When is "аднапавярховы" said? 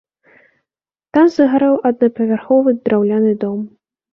1.91-2.69